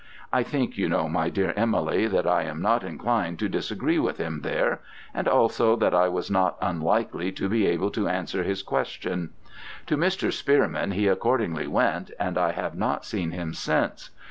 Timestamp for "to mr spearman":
9.85-10.89